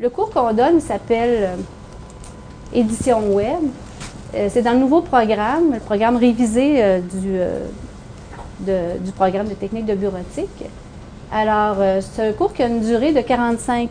Le 0.00 0.10
cours 0.10 0.30
qu'on 0.30 0.52
donne 0.52 0.80
s'appelle 0.80 1.38
euh, 1.42 1.56
Édition 2.72 3.34
Web. 3.34 3.58
Euh, 4.32 4.48
c'est 4.48 4.62
dans 4.62 4.74
le 4.74 4.78
nouveau 4.78 5.00
programme, 5.00 5.72
le 5.72 5.80
programme 5.80 6.16
révisé 6.16 6.76
euh, 6.84 7.00
du, 8.60 9.10
programme 9.16 9.48
de 9.48 9.54
technique 9.54 9.86
de 9.86 9.96
bureautique. 9.96 10.64
Alors, 11.32 11.76
c'est 12.00 12.28
un 12.28 12.32
cours 12.32 12.54
qui 12.54 12.62
a 12.62 12.68
une 12.68 12.80
durée 12.80 13.12
de 13.12 13.20
45, 13.20 13.90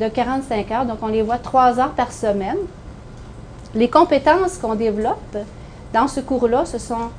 de 0.00 0.08
45 0.08 0.70
heures, 0.70 0.84
donc 0.86 0.98
on 1.02 1.06
les 1.08 1.22
voit 1.22 1.38
trois 1.38 1.78
heures 1.78 1.92
par 1.92 2.10
semaine. 2.10 2.56
Les 3.74 3.88
compétences 3.88 4.58
qu'on 4.58 4.74
développe 4.74 5.36
dans 5.92 6.08
ce 6.08 6.20
cours-là, 6.20 6.64
ce 6.64 6.78
sont 6.78 7.10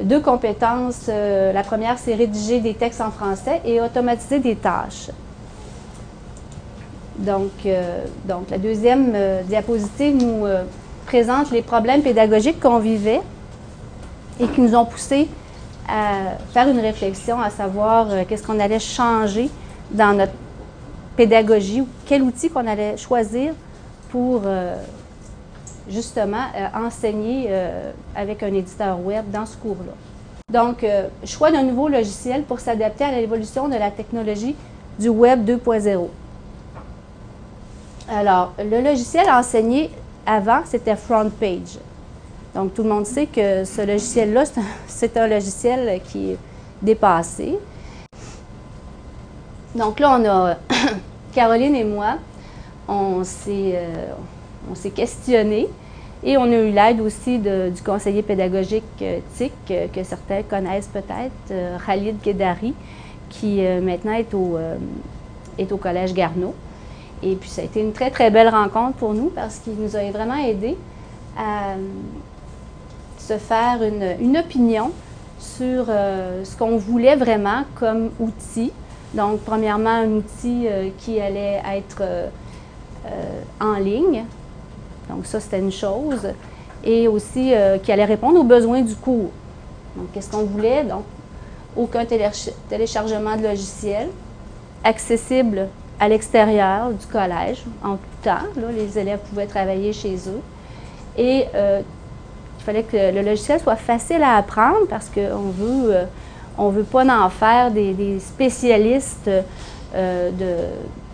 deux 0.00 0.20
compétences. 0.20 1.08
la 1.08 1.62
première, 1.64 1.98
c'est 1.98 2.14
rédiger 2.14 2.60
des 2.60 2.74
textes 2.74 3.00
en 3.00 3.10
français 3.10 3.60
et 3.64 3.80
automatiser 3.80 4.38
des 4.38 4.54
tâches. 4.54 5.10
Donc, 7.20 7.50
euh, 7.66 8.06
donc 8.24 8.48
la 8.50 8.56
deuxième 8.56 9.12
euh, 9.14 9.42
diapositive 9.42 10.16
nous 10.16 10.46
euh, 10.46 10.64
présente 11.06 11.50
les 11.50 11.60
problèmes 11.60 12.02
pédagogiques 12.02 12.58
qu'on 12.58 12.78
vivait 12.78 13.20
et 14.40 14.46
qui 14.48 14.60
nous 14.62 14.74
ont 14.74 14.86
poussé 14.86 15.28
à 15.86 16.38
faire 16.54 16.68
une 16.68 16.80
réflexion, 16.80 17.38
à 17.38 17.50
savoir 17.50 18.06
qu'est-ce 18.26 18.46
qu'on 18.46 18.58
allait 18.58 18.78
changer 18.78 19.50
dans 19.90 20.16
notre 20.16 20.32
pédagogie 21.16 21.82
ou 21.82 21.88
quel 22.06 22.22
outil 22.22 22.48
qu'on 22.48 22.66
allait 22.66 22.96
choisir 22.96 23.52
pour 24.08 24.42
justement 25.88 26.44
enseigner 26.74 27.50
avec 28.14 28.44
un 28.44 28.54
éditeur 28.54 29.00
web 29.00 29.24
dans 29.32 29.44
ce 29.46 29.56
cours-là. 29.56 29.92
Donc, 30.50 30.86
choix 31.24 31.50
d'un 31.50 31.64
nouveau 31.64 31.88
logiciel 31.88 32.44
pour 32.44 32.60
s'adapter 32.60 33.02
à 33.02 33.10
l'évolution 33.10 33.68
de 33.68 33.74
la 33.74 33.90
technologie 33.90 34.54
du 35.00 35.08
Web 35.08 35.44
2.0. 35.44 36.08
Alors, 38.12 38.54
le 38.58 38.80
logiciel 38.82 39.30
enseigné 39.30 39.88
avant, 40.26 40.62
c'était 40.64 40.96
Front 40.96 41.30
Page. 41.30 41.78
Donc, 42.56 42.74
tout 42.74 42.82
le 42.82 42.88
monde 42.88 43.06
sait 43.06 43.26
que 43.26 43.64
ce 43.64 43.86
logiciel-là, 43.86 44.42
c'est 44.88 45.16
un, 45.16 45.26
logiciel 45.28 46.00
qui 46.02 46.32
est 46.32 46.38
dépassé. 46.82 47.56
Donc 49.76 50.00
là, 50.00 50.18
on 50.18 50.24
a 50.28 50.56
Caroline 51.32 51.76
et 51.76 51.84
moi, 51.84 52.16
on 52.88 53.22
s'est 53.22 53.76
euh, 53.76 54.90
questionné 54.92 55.68
et 56.24 56.36
on 56.36 56.42
a 56.42 56.56
eu 56.56 56.72
l'aide 56.72 57.00
aussi 57.00 57.38
du 57.38 57.80
conseiller 57.86 58.22
pédagogique 58.22 58.82
euh, 59.02 59.20
TIC, 59.36 59.52
euh, 59.70 59.86
que 59.86 60.02
certains 60.02 60.42
connaissent 60.42 60.88
peut-être, 60.88 61.80
Khalid 61.86 62.20
Kedari, 62.20 62.74
qui 63.28 63.60
maintenant 63.80 64.14
est 64.14 64.34
au, 64.34 64.58
est 65.56 65.70
au 65.70 65.76
Collège 65.76 66.12
Garneau. 66.12 66.52
Et 67.22 67.34
puis, 67.36 67.50
ça 67.50 67.62
a 67.62 67.64
été 67.64 67.80
une 67.80 67.92
très, 67.92 68.10
très 68.10 68.30
belle 68.30 68.48
rencontre 68.48 68.96
pour 68.96 69.14
nous 69.14 69.30
parce 69.34 69.58
qu'il 69.58 69.74
nous 69.74 69.94
a 69.96 70.10
vraiment 70.10 70.36
aidé 70.36 70.76
à 71.36 71.72
euh, 71.72 71.76
se 73.18 73.36
faire 73.36 73.80
une, 73.82 74.36
opinion 74.36 74.90
sur 75.38 75.86
euh, 75.88 76.44
ce 76.44 76.56
qu'on 76.56 76.76
voulait 76.76 77.16
vraiment 77.16 77.64
comme 77.74 78.10
outil. 78.18 78.72
Donc, 79.14 79.40
premièrement, 79.40 79.90
un 79.90 80.08
outil 80.08 80.66
euh, 80.66 80.88
qui 80.98 81.20
allait 81.20 81.60
être 81.74 82.02
en 83.60 83.74
ligne. 83.74 84.24
Donc, 85.08 85.26
ça, 85.26 85.40
c'était 85.40 85.58
une 85.58 85.72
chose. 85.72 86.28
Et 86.84 87.08
aussi 87.08 87.52
qui 87.82 87.92
allait 87.92 88.04
répondre 88.04 88.38
aux 88.40 88.44
besoins 88.44 88.80
du 88.80 88.94
cours. 88.94 89.30
Donc, 89.96 90.12
qu'est-ce 90.12 90.30
qu'on 90.30 90.44
voulait? 90.44 90.84
Donc, 90.84 91.04
aucun 91.76 92.04
téléchargement 92.68 93.36
de 93.36 93.42
logiciel, 93.42 94.08
accessible 94.84 95.68
à 96.00 96.08
l'extérieur 96.08 96.90
du 96.90 97.06
collège, 97.06 97.62
en 97.84 97.96
tout 97.96 98.00
temps. 98.24 98.46
les 98.74 98.98
élèves 98.98 99.20
pouvaient 99.28 99.46
travailler 99.46 99.92
chez 99.92 100.16
eux. 100.28 100.40
Et 101.18 101.44
euh, 101.54 101.82
il 102.58 102.64
fallait 102.64 102.82
que 102.82 103.14
le 103.14 103.20
logiciel 103.20 103.60
soit 103.60 103.76
facile 103.76 104.22
à 104.22 104.36
apprendre 104.36 104.86
parce 104.88 105.10
qu'on 105.10 105.50
veut, 105.50 105.94
euh, 105.94 106.70
veut 106.70 106.84
pas 106.84 107.04
en 107.04 107.28
faire 107.28 107.70
des, 107.70 108.18
spécialistes 108.18 109.30
euh, 109.94 110.30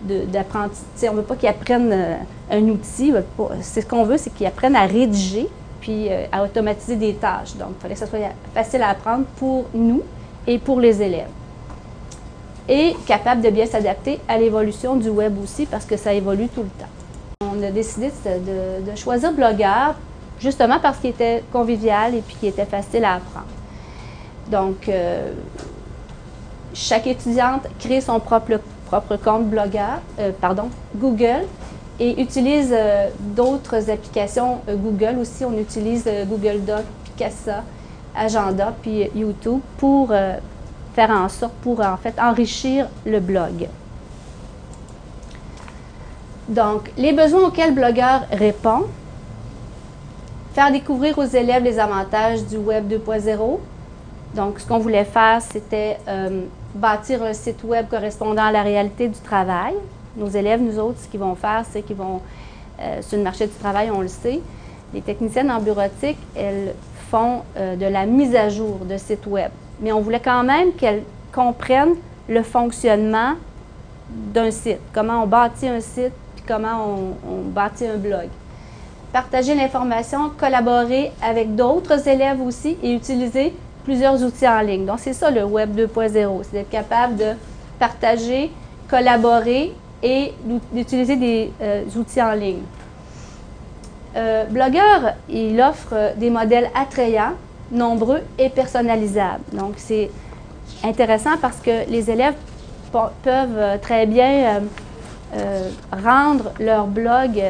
d'apprentissage. 0.03 1.09
on 1.09 1.13
ne 1.13 1.17
veut 1.17 1.23
pas 1.23 1.35
qu'ils 1.35 1.49
apprennent 1.49 2.17
un 2.49 2.63
outil. 2.63 3.13
C'est 3.61 3.81
ce 3.81 3.85
qu'on 3.85 4.03
veut, 4.03 4.17
c'est 4.17 4.33
qu'ils 4.33 4.47
apprennent 4.47 4.75
à 4.75 4.85
rédiger 4.85 5.49
puis 5.81 6.09
à 6.31 6.43
automatiser 6.43 6.95
des 6.95 7.13
tâches. 7.13 7.55
Donc, 7.55 7.69
il 7.77 7.81
fallait 7.81 7.93
que 7.93 7.99
ce 7.99 8.05
soit 8.05 8.19
facile 8.53 8.81
à 8.81 8.89
apprendre 8.89 9.25
pour 9.37 9.65
nous 9.73 10.01
et 10.45 10.57
pour 10.57 10.79
les 10.79 11.01
élèves 11.01 11.27
et 12.69 12.95
capable 13.05 13.41
de 13.41 13.49
bien 13.49 13.65
s'adapter 13.65 14.19
à 14.27 14.37
l'évolution 14.37 14.95
du 14.95 15.09
web 15.09 15.35
aussi 15.41 15.65
parce 15.65 15.85
que 15.85 15.97
ça 15.97 16.13
évolue 16.13 16.49
tout 16.49 16.63
le 16.63 16.69
temps. 16.69 16.89
On 17.41 17.63
a 17.63 17.71
décidé 17.71 18.11
de, 18.25 18.95
choisir 18.95 19.31
Blogueur 19.31 19.95
justement 20.39 20.79
parce 20.79 20.97
qu'il 20.97 21.11
était 21.11 21.43
convivial 21.51 22.15
et 22.15 22.21
puis 22.21 22.35
qu'il 22.35 22.49
était 22.49 22.65
facile 22.65 23.05
à 23.05 23.15
apprendre. 23.15 23.47
Donc, 24.51 24.87
euh, 24.87 25.31
chaque 26.73 27.07
étudiante 27.07 27.63
crée 27.79 28.01
son 28.01 28.19
propre, 28.19 28.59
propre 28.85 29.15
compte 29.17 29.47
Blogueur, 29.47 30.01
euh, 30.19 30.31
pardon, 30.39 30.69
Google 30.95 31.45
et 31.99 32.21
utilise 32.21 32.71
euh, 32.71 33.09
d'autres 33.19 33.89
applications 33.89 34.59
Google 34.69 35.17
aussi. 35.19 35.43
On 35.45 35.57
utilise 35.57 36.07
Google 36.27 36.63
Doc, 36.65 36.83
Picasa, 37.05 37.63
Agenda, 38.15 38.73
puis 38.81 39.09
YouTube 39.15 39.61
pour 39.77 40.11
faire 40.97 41.11
en 41.11 41.29
sorte 41.29 41.53
pour 41.61 41.79
en 41.79 41.95
fait 41.95 42.15
enrichir 42.19 42.87
le 43.05 43.19
blog. 43.19 43.67
Donc, 46.49 46.91
les 46.97 47.13
besoins 47.13 47.49
auxquels 47.49 47.75
Blogueur 47.75 48.21
répond, 48.31 48.85
faire 50.55 50.71
découvrir 50.71 51.15
aux 51.19 51.25
élèves 51.41 51.63
les 51.63 51.77
avantages 51.77 52.43
du 52.47 52.57
Web 52.57 52.91
2.0. 52.91 53.59
Donc, 54.33 54.59
ce 54.59 54.65
qu'on 54.65 54.79
voulait 54.79 55.05
faire, 55.05 55.39
c'était 55.39 55.99
euh, 56.07 56.45
bâtir 56.73 57.21
un 57.21 57.33
site 57.33 57.63
Web 57.63 57.89
correspondant 57.89 58.45
à 58.45 58.51
la 58.51 58.63
réalité 58.63 59.07
du 59.07 59.19
travail. 59.19 59.75
Nos 60.15 60.29
élèves, 60.29 60.63
nous 60.63 60.79
autres, 60.79 60.97
ce 61.03 61.07
qu'ils 61.07 61.19
vont 61.19 61.35
faire, 61.35 61.63
c'est 61.71 61.83
qu'ils 61.83 61.95
vont, 61.95 62.21
euh, 62.81 63.03
sur 63.03 63.19
le 63.19 63.23
marché 63.23 63.45
du 63.45 63.53
travail, 63.53 63.91
on 63.91 64.01
le 64.01 64.07
sait, 64.07 64.41
les 64.95 65.01
techniciennes 65.01 65.51
en 65.51 65.59
bureautique, 65.59 66.17
elles 66.35 66.73
font 67.11 67.43
euh, 67.55 67.75
de 67.75 67.85
la 67.85 68.07
mise 68.07 68.35
à 68.35 68.49
jour 68.49 68.79
de 68.89 68.97
sites 68.97 69.27
Web 69.27 69.51
mais 69.81 69.91
on 69.91 70.01
voulait 70.01 70.19
quand 70.19 70.43
même 70.43 70.73
qu'elles 70.73 71.03
comprennent 71.31 71.95
le 72.27 72.43
fonctionnement 72.43 73.33
d'un 74.09 74.51
site, 74.51 74.79
comment 74.93 75.23
on 75.23 75.27
bâtit 75.27 75.67
un 75.67 75.81
site, 75.81 76.13
puis 76.35 76.43
comment 76.47 77.15
on, 77.27 77.41
bâtit 77.49 77.85
un 77.85 77.97
blog. 77.97 78.27
Partager 79.11 79.55
l'information, 79.55 80.31
collaborer 80.37 81.11
avec 81.21 81.55
d'autres 81.55 82.07
élèves 82.07 82.41
aussi 82.41 82.77
et 82.81 82.93
utiliser 82.93 83.53
plusieurs 83.83 84.21
outils 84.23 84.47
en 84.47 84.59
ligne. 84.61 84.85
Donc, 84.85 84.99
c'est 84.99 85.13
ça 85.13 85.31
le 85.31 85.43
Web 85.43 85.77
2.0, 85.77 86.43
c'est 86.43 86.51
d'être 86.53 86.69
capable 86.69 87.15
de 87.15 87.31
partager, 87.79 88.51
collaborer 88.89 89.73
et 90.03 90.33
d'utiliser 90.71 91.15
des 91.15 91.51
euh, 91.61 91.83
outils 91.95 92.21
en 92.21 92.33
ligne. 92.33 92.61
Euh, 94.15 94.45
Blogueur, 94.45 95.13
il 95.29 95.59
offre 95.61 96.13
des 96.17 96.29
modèles 96.29 96.69
attrayants 96.75 97.33
nombreux 97.71 98.21
et 98.37 98.49
personnalisables. 98.49 99.43
Donc, 99.53 99.73
c'est 99.77 100.09
intéressant 100.83 101.37
parce 101.41 101.57
que 101.57 101.89
les 101.89 102.09
élèves 102.09 102.35
peuvent 102.91 103.57
euh, 103.57 103.77
très 103.77 104.05
bien 104.05 104.29
euh, 104.29 104.59
euh, 105.35 105.69
rendre 105.91 106.51
leur 106.59 106.87
blog 106.87 107.41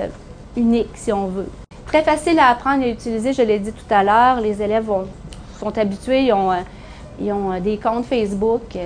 unique, 0.55 0.89
si 0.95 1.11
on 1.13 1.27
veut. 1.27 1.49
Très 1.85 2.03
facile 2.03 2.39
à 2.39 2.47
apprendre 2.47 2.83
et 2.83 2.91
utiliser, 2.91 3.33
je 3.33 3.41
l'ai 3.41 3.59
dit 3.59 3.71
tout 3.71 3.93
à 3.93 4.03
l'heure. 4.03 4.41
Les 4.41 4.61
élèves 4.61 4.89
sont 5.59 5.77
habitués, 5.77 6.23
ils 7.19 7.31
ont, 7.31 7.59
des 7.61 7.77
comptes 7.77 8.05
Facebook. 8.05 8.77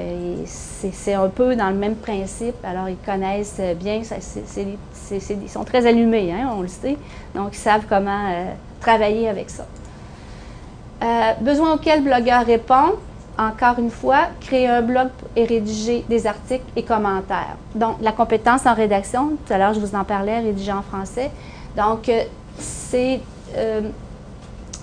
C'est 0.46 1.14
un 1.14 1.28
peu 1.30 1.56
dans 1.56 1.70
le 1.70 1.76
même 1.76 1.96
principe. 1.96 2.56
Alors, 2.64 2.90
ils 2.90 2.98
connaissent 2.98 3.60
bien, 3.76 4.02
ils 4.02 5.50
sont 5.50 5.64
très 5.64 5.88
allumés, 5.88 6.32
hein, 6.32 6.52
on 6.56 6.62
le 6.62 6.68
sait. 6.68 6.98
Donc, 7.34 7.50
ils 7.54 7.60
savent 7.60 7.86
comment 7.90 8.46
travailler 8.80 9.28
avec 9.28 9.50
ça. 9.50 9.66
Euh, 11.02 11.34
besoin 11.42 11.74
auquel 11.74 12.04
blogueur 12.04 12.46
répond, 12.46 12.94
encore 13.38 13.80
une 13.80 13.90
fois, 13.90 14.28
créer 14.40 14.68
un 14.68 14.84
blog 14.84 15.08
et 15.36 15.46
rédiger 15.46 16.06
des 16.08 16.28
articles 16.28 16.66
et 16.76 16.84
commentaires. 16.84 17.58
Donc, 17.74 17.96
la 18.02 18.12
compétence 18.12 18.68
en 18.68 18.76
rédaction, 18.76 19.32
tout 19.46 19.54
à 19.54 19.58
l'heure 19.58 19.74
je 19.74 19.80
vous 19.80 19.96
en 19.96 20.04
parlais, 20.04 20.40
rédiger 20.40 20.72
en 20.72 20.84
français. 20.84 21.32
Donc, 21.76 22.08
euh, 22.08 22.22
c'est 22.60 23.20
euh, 23.58 23.82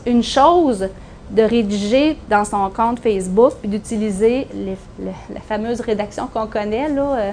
une 0.06 0.25
chose 0.25 0.88
de 1.31 1.43
rédiger 1.43 2.19
dans 2.29 2.44
son 2.44 2.69
compte 2.70 2.99
Facebook 2.99 3.53
puis 3.61 3.69
d'utiliser 3.69 4.49
la 4.99 5.41
fameuse 5.41 5.81
rédaction 5.81 6.26
qu'on 6.26 6.47
connaît, 6.47 6.88
là, 6.88 7.32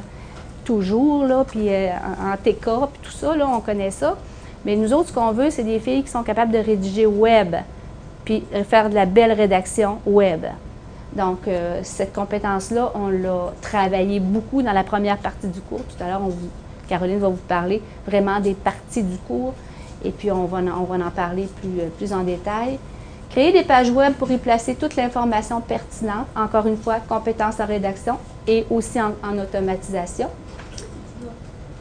toujours, 0.65 1.23
là, 1.23 1.45
puis 1.47 1.69
en, 1.69 2.35
TK, 2.35 2.65
puis 2.91 2.99
tout 3.01 3.11
ça, 3.11 3.35
là, 3.35 3.47
on 3.47 3.61
connaît 3.61 3.91
ça. 3.91 4.17
Mais 4.65 4.75
nous 4.75 4.91
autres, 4.91 5.09
ce 5.09 5.13
qu'on 5.13 5.31
veut, 5.31 5.49
c'est 5.49 5.63
des 5.63 5.79
filles 5.79 6.03
qui 6.03 6.09
sont 6.09 6.23
capables 6.23 6.51
de 6.51 6.57
rédiger 6.57 7.05
web 7.05 7.55
puis 8.25 8.43
faire 8.67 8.89
de 8.89 8.95
la 8.95 9.05
belle 9.05 9.31
rédaction 9.31 9.99
web. 10.05 10.45
Donc, 11.15 11.47
euh, 11.47 11.79
cette 11.83 12.11
compétence-là, 12.11 12.91
on 12.93 13.07
l'a 13.07 13.53
travaillé 13.61 14.19
beaucoup 14.19 14.61
dans 14.61 14.73
la 14.73 14.83
première 14.83 15.17
partie 15.17 15.47
du 15.47 15.61
cours. 15.61 15.83
Tout 15.85 16.03
à 16.03 16.07
l'heure, 16.07 16.21
Caroline 16.89 17.19
va 17.19 17.29
vous 17.29 17.35
parler 17.47 17.81
vraiment 18.05 18.39
des 18.39 18.53
parties 18.53 19.03
du 19.03 19.17
cours 19.19 19.53
et 20.03 20.11
puis 20.11 20.29
on 20.31 20.45
va, 20.45 20.57
on 20.57 20.83
va 20.83 21.05
en 21.05 21.11
parler 21.11 21.47
plus, 21.61 21.79
euh, 21.79 21.87
plus 21.97 22.11
en 22.11 22.23
détail. 22.23 22.77
Créer 23.29 23.51
des 23.51 23.63
pages 23.63 23.89
web 23.89 24.13
pour 24.13 24.29
y 24.31 24.37
placer 24.37 24.75
toute 24.75 24.95
l'information 24.95 25.61
pertinente, 25.61 26.27
encore 26.35 26.67
une 26.67 26.77
fois, 26.77 26.97
compétences 26.99 27.59
en 27.59 27.65
rédaction 27.65 28.17
et 28.47 28.65
aussi 28.69 28.99
en, 29.01 29.37
automatisation. 29.37 30.27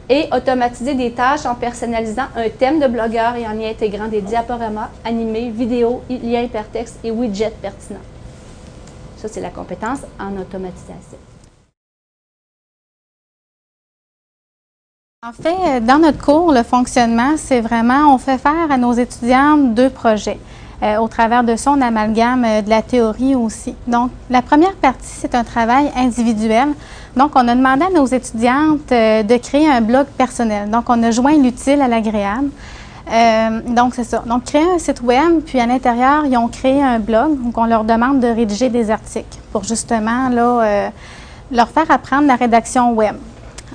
Et 0.09 0.27
automatiser 0.31 0.93
des 0.93 1.11
tâches 1.11 1.45
en 1.45 1.55
personnalisant 1.55 2.27
un 2.35 2.49
thème 2.49 2.79
de 2.79 2.87
blogueur 2.87 3.35
et 3.35 3.47
en 3.47 3.57
y 3.57 3.67
intégrant 3.67 4.07
des 4.07 4.21
diaporamas 4.21 4.89
animés, 5.03 5.49
vidéos, 5.49 6.01
liens 6.09 6.41
hypertextes 6.41 6.99
et 7.03 7.11
widgets 7.11 7.53
pertinents. 7.61 7.99
Ça, 9.17 9.27
c'est 9.27 9.41
la 9.41 9.49
compétence 9.49 9.99
en 10.19 10.37
automatisation. 10.39 11.17
En 15.27 15.33
fait, 15.33 15.55
euh, 15.65 15.79
dans 15.79 15.97
notre 15.97 16.23
cours, 16.23 16.53
le 16.53 16.61
fonctionnement, 16.61 17.33
c'est 17.35 17.59
vraiment, 17.59 18.13
on 18.13 18.19
fait 18.19 18.37
faire 18.37 18.69
à 18.69 18.77
nos 18.77 18.93
étudiants 18.93 19.57
deux 19.57 19.89
projets. 19.89 20.37
Euh, 20.83 20.97
au 20.97 21.07
travers 21.07 21.43
de 21.43 21.55
ça, 21.55 21.71
on 21.71 21.81
amalgame 21.81 22.45
euh, 22.45 22.61
de 22.61 22.69
la 22.69 22.83
théorie 22.83 23.33
aussi. 23.33 23.73
Donc, 23.87 24.11
la 24.29 24.43
première 24.43 24.75
partie, 24.75 25.07
c'est 25.07 25.33
un 25.33 25.43
travail 25.43 25.89
individuel. 25.95 26.67
Donc, 27.15 27.31
on 27.35 27.47
a 27.47 27.55
demandé 27.55 27.85
à 27.85 27.89
nos 27.89 28.05
étudiantes 28.05 28.89
de 28.89 29.37
créer 29.37 29.69
un 29.69 29.81
blog 29.81 30.05
personnel. 30.17 30.69
Donc, 30.69 30.85
on 30.89 31.01
a 31.01 31.11
joint 31.11 31.37
l'utile 31.37 31.81
à 31.81 31.87
l'agréable. 31.87 32.49
donc, 33.67 33.95
c'est 33.95 34.03
ça. 34.03 34.23
Donc, 34.25 34.45
créer 34.45 34.69
un 34.75 34.79
site 34.79 35.01
web, 35.01 35.41
puis 35.45 35.59
à 35.59 35.65
l'intérieur, 35.65 36.25
ils 36.25 36.37
ont 36.37 36.49
créé 36.49 36.83
un 36.83 36.99
blog. 36.99 37.41
Donc, 37.41 37.57
on 37.57 37.65
leur 37.65 37.85
demande 37.85 38.19
de 38.19 38.27
rédiger 38.27 38.69
des 38.69 38.91
articles 38.91 39.37
pour 39.53 39.63
justement 39.63 40.29
là, 40.29 40.91
leur 41.51 41.69
faire 41.69 41.89
apprendre 41.89 42.27
la 42.27 42.35
rédaction 42.35 42.91
web. 42.93 43.15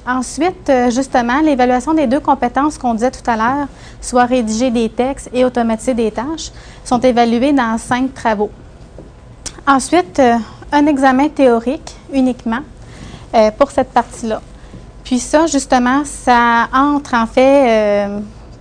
Ensuite, 0.07 0.69
euh, 0.71 0.91
justement, 0.91 1.41
l'évaluation 1.41 1.93
des 1.93 2.07
deux 2.07 2.21
compétences 2.21 2.79
qu'on 2.79 2.95
disait 2.95 3.11
tout 3.11 3.29
à 3.29 3.37
l'heure, 3.37 3.67
soit 4.01 4.25
rédiger 4.25 4.71
des 4.71 4.89
textes 4.89 5.29
et 5.33 5.45
automatiser 5.45 5.95
des 5.95 6.11
tâches, 6.11 6.51
sont 6.85 7.01
évaluées 7.01 7.53
dans 7.53 7.77
cinq 7.77 8.15
travaux. 8.15 8.51
Ensuite, 9.67 10.19
euh, 10.19 10.37
un 10.73 10.87
examen 10.87 11.29
théorique 11.29 11.95
uniquement 12.13 12.61
euh, 13.35 13.51
pour 13.57 13.71
cette 13.71 13.91
partie-là. 13.91 14.41
Puis 15.05 15.19
ça, 15.19 15.47
justement, 15.47 16.03
ça 16.05 16.69
entre 16.73 17.15
en 17.15 17.27
fait 17.27 18.09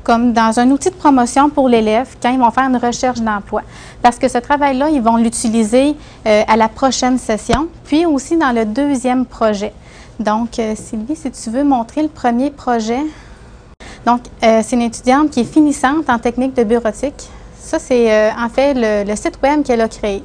comme 0.03 0.33
dans 0.33 0.59
un 0.59 0.71
outil 0.71 0.89
de 0.89 0.95
promotion 0.95 1.49
pour 1.49 1.69
l'élève 1.69 2.15
quand 2.21 2.31
ils 2.31 2.39
vont 2.39 2.49
faire 2.49 2.63
une 2.63 2.77
recherche 2.77 3.19
d'emploi. 3.19 3.61
Parce 4.01 4.17
que 4.17 4.27
ce 4.27 4.39
travail-là, 4.39 4.89
ils 4.89 5.01
vont 5.01 5.17
l'utiliser 5.17 5.95
à 6.25 6.57
la 6.57 6.69
prochaine 6.69 7.19
session, 7.19 7.67
puis 7.83 8.07
aussi 8.07 8.35
dans 8.37 8.51
le 8.51 8.65
deuxième 8.65 9.25
projet. 9.25 9.73
Donc, 10.19 10.59
euh, 10.59 10.75
Sylvie, 10.75 11.15
si 11.15 11.31
tu 11.31 11.49
veux 11.49 11.63
montrer 11.63 12.01
le 12.01 12.09
premier 12.09 12.51
projet. 12.51 12.99
Donc, 14.05 14.21
euh, 14.43 14.61
c'est 14.63 14.75
une 14.75 14.81
étudiante 14.81 15.31
qui 15.31 15.41
est 15.41 15.51
finissante 15.51 16.09
en 16.09 16.19
technique 16.19 16.53
de 16.55 16.63
bureautique. 16.63 17.29
Ça, 17.57 17.79
c'est 17.79 18.11
euh, 18.11 18.29
en 18.37 18.49
fait 18.49 18.73
le, 18.75 19.15
site 19.15 19.39
web 19.41 19.63
qu'elle 19.63 19.79
a 19.79 19.87
créé. 19.87 20.21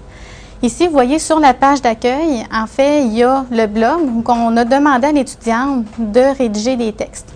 Ici, 0.64 0.86
vous 0.86 0.94
voyez 0.94 1.18
sur 1.18 1.40
la 1.40 1.52
page 1.52 1.82
d'accueil, 1.82 2.42
en 2.50 2.66
fait, 2.66 3.04
il 3.04 3.12
y 3.12 3.22
a 3.22 3.44
le 3.50 3.66
blog 3.66 4.00
où 4.00 4.24
on 4.26 4.56
a 4.56 4.64
demandé 4.64 5.08
à 5.08 5.12
l'étudiante 5.12 5.84
de 5.98 6.34
rédiger 6.38 6.74
des 6.74 6.90
textes. 6.90 7.34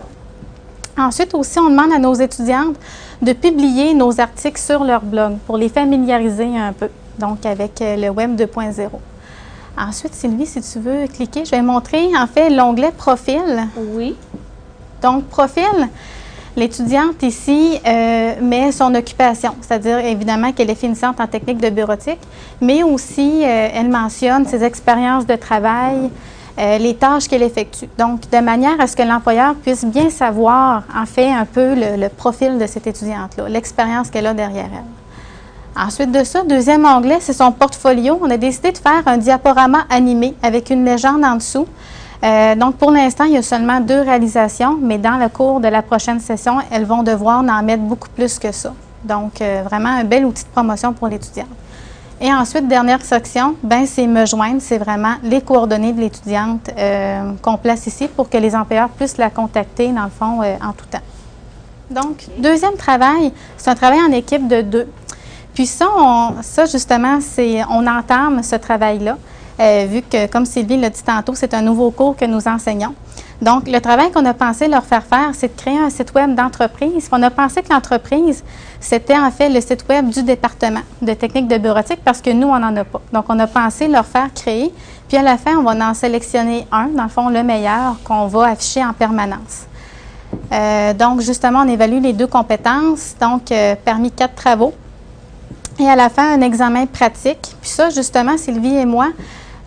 Ensuite 0.96 1.34
aussi, 1.34 1.58
on 1.58 1.68
demande 1.68 1.92
à 1.92 1.98
nos 1.98 2.14
étudiantes 2.14 2.76
de 3.20 3.34
publier 3.34 3.92
nos 3.92 4.18
articles 4.18 4.58
sur 4.58 4.82
leur 4.82 5.02
blog 5.02 5.36
pour 5.46 5.58
les 5.58 5.68
familiariser 5.68 6.56
un 6.56 6.72
peu, 6.72 6.88
donc 7.18 7.44
avec 7.44 7.72
le 7.80 8.08
Web 8.08 8.34
2.0. 8.34 8.88
Ensuite, 9.76 10.14
Sylvie, 10.14 10.46
si 10.46 10.62
tu 10.62 10.78
veux 10.78 11.06
cliquer, 11.06 11.44
je 11.44 11.50
vais 11.50 11.60
montrer 11.60 12.08
en 12.16 12.26
fait 12.26 12.48
l'onglet 12.48 12.92
Profil. 12.92 13.68
Oui. 13.76 14.16
Donc, 15.02 15.26
Profil, 15.26 15.90
l'étudiante 16.58 17.22
ici 17.22 17.80
euh, 17.86 18.34
met 18.42 18.72
son 18.72 18.94
occupation, 18.94 19.54
c'est-à-dire 19.60 19.98
évidemment 19.98 20.52
qu'elle 20.52 20.70
est 20.70 20.74
finissante 20.74 21.20
en 21.20 21.26
technique 21.26 21.58
de 21.58 21.70
bureautique, 21.70 22.18
mais 22.60 22.82
aussi 22.82 23.42
euh, 23.44 23.68
elle 23.72 23.88
mentionne 23.88 24.44
ses 24.44 24.64
expériences 24.64 25.24
de 25.24 25.36
travail, 25.36 26.10
euh, 26.58 26.78
les 26.78 26.94
tâches 26.94 27.28
qu'elle 27.28 27.44
effectue. 27.44 27.88
Donc, 27.96 28.28
de 28.28 28.38
manière 28.38 28.80
à 28.80 28.88
ce 28.88 28.96
que 28.96 29.02
l'employeur 29.02 29.54
puisse 29.54 29.84
bien 29.84 30.10
savoir 30.10 30.82
en 30.94 31.06
fait 31.06 31.30
un 31.30 31.44
peu 31.44 31.74
le 31.76 32.08
profil 32.08 32.58
de 32.58 32.66
cette 32.66 32.88
étudiante-là, 32.88 33.48
l'expérience 33.48 34.10
qu'elle 34.10 34.26
a 34.26 34.34
derrière 34.34 34.70
elle. 34.72 35.80
Ensuite 35.80 36.10
de 36.10 36.24
ça, 36.24 36.42
deuxième 36.42 36.84
onglet, 36.84 37.18
c'est 37.20 37.32
son 37.32 37.52
portfolio. 37.52 38.18
On 38.20 38.30
a 38.30 38.36
décidé 38.36 38.72
de 38.72 38.78
faire 38.78 39.02
un 39.06 39.16
diaporama 39.16 39.84
animé 39.88 40.34
avec 40.42 40.70
une 40.70 40.84
légende 40.84 41.24
en 41.24 41.36
dessous. 41.36 41.68
Euh, 42.24 42.54
donc, 42.56 42.76
pour 42.76 42.90
l'instant, 42.90 43.24
il 43.24 43.34
y 43.34 43.36
a 43.36 43.42
seulement 43.42 43.80
deux 43.80 44.00
réalisations, 44.00 44.76
mais 44.80 44.98
dans 44.98 45.18
le 45.18 45.28
cours 45.28 45.60
de 45.60 45.68
la 45.68 45.82
prochaine 45.82 46.20
session, 46.20 46.58
elles 46.70 46.84
vont 46.84 47.02
devoir 47.02 47.40
en 47.40 47.62
mettre 47.62 47.82
beaucoup 47.82 48.08
plus 48.08 48.38
que 48.38 48.50
ça. 48.50 48.72
Donc, 49.04 49.40
euh, 49.40 49.62
vraiment 49.64 49.90
un 49.90 50.04
bel 50.04 50.24
outil 50.24 50.42
de 50.42 50.48
promotion 50.48 50.92
pour 50.92 51.06
l'étudiant. 51.08 51.46
Et 52.20 52.32
ensuite, 52.32 52.66
dernière 52.66 53.04
section, 53.04 53.54
ben, 53.62 53.86
c'est 53.86 54.08
me 54.08 54.26
joindre. 54.26 54.60
C'est 54.60 54.78
vraiment 54.78 55.14
les 55.22 55.40
coordonnées 55.40 55.92
de 55.92 56.00
l'étudiante 56.00 56.68
euh, 56.76 57.32
qu'on 57.40 57.56
place 57.56 57.86
ici 57.86 58.08
pour 58.08 58.28
que 58.28 58.36
les 58.38 58.56
employeurs 58.56 58.88
puissent 58.88 59.18
la 59.18 59.30
contacter, 59.30 59.92
dans 59.92 60.04
le 60.04 60.10
fond, 60.10 60.40
en 60.42 60.72
tout 60.72 60.86
temps. 60.90 60.98
Donc, 61.88 62.26
deuxième 62.38 62.74
travail, 62.74 63.32
c'est 63.56 63.70
un 63.70 63.76
travail 63.76 64.00
en 64.00 64.10
équipe 64.10 64.48
de 64.48 64.62
deux. 64.62 64.88
Puis 65.54 65.66
ça, 65.66 65.86
ça 66.42 66.66
justement, 66.66 67.20
c'est, 67.20 67.62
on 67.70 67.86
entame 67.86 68.42
ce 68.42 68.56
travail-là, 68.56 69.16
euh, 69.60 69.86
vu 69.88 70.02
que, 70.02 70.26
comme 70.26 70.46
Sylvie 70.46 70.76
l'a 70.76 70.90
dit 70.90 71.02
tantôt, 71.02 71.34
c'est 71.34 71.54
un 71.54 71.62
nouveau 71.62 71.90
cours 71.90 72.16
que 72.16 72.24
nous 72.24 72.46
enseignons. 72.46 72.94
Donc, 73.40 73.68
le 73.68 73.78
travail 73.80 74.10
qu'on 74.10 74.24
a 74.24 74.34
pensé 74.34 74.66
leur 74.66 74.84
faire 74.84 75.04
faire, 75.04 75.30
c'est 75.32 75.54
de 75.54 75.60
créer 75.60 75.78
un 75.78 75.90
site 75.90 76.12
web 76.14 76.34
d'entreprise. 76.34 77.08
On 77.12 77.22
a 77.22 77.30
pensé 77.30 77.62
que 77.62 77.72
l'entreprise, 77.72 78.42
c'était 78.80 79.16
en 79.16 79.30
fait 79.30 79.48
le 79.48 79.60
site 79.60 79.84
web 79.88 80.08
du 80.08 80.22
département 80.22 80.80
de 81.02 81.12
technique 81.14 81.46
de 81.46 81.58
bureautique 81.58 82.00
parce 82.04 82.20
que 82.20 82.30
nous, 82.30 82.48
on 82.48 82.58
n'en 82.58 82.74
a 82.76 82.84
pas. 82.84 83.00
Donc, 83.12 83.26
on 83.28 83.38
a 83.38 83.46
pensé 83.46 83.86
leur 83.88 84.06
faire 84.06 84.32
créer. 84.34 84.72
Puis 85.08 85.16
à 85.16 85.22
la 85.22 85.38
fin, 85.38 85.56
on 85.56 85.62
va 85.62 85.88
en 85.88 85.94
sélectionner 85.94 86.66
un, 86.72 86.88
dans 86.88 87.04
le 87.04 87.08
fond, 87.08 87.28
le 87.28 87.42
meilleur 87.42 87.96
qu'on 88.04 88.26
va 88.26 88.48
afficher 88.48 88.84
en 88.84 88.92
permanence. 88.92 89.66
Euh, 90.52 90.92
donc, 90.94 91.20
justement, 91.20 91.60
on 91.64 91.68
évalue 91.68 92.02
les 92.02 92.12
deux 92.12 92.26
compétences. 92.26 93.14
Donc, 93.20 93.52
euh, 93.52 93.74
permis 93.84 94.10
quatre 94.10 94.34
travaux, 94.34 94.74
et 95.78 95.88
à 95.88 95.94
la 95.94 96.08
fin, 96.08 96.34
un 96.34 96.40
examen 96.40 96.86
pratique. 96.86 97.54
Puis 97.60 97.70
ça, 97.70 97.90
justement, 97.90 98.36
Sylvie 98.36 98.76
et 98.76 98.84
moi, 98.84 99.08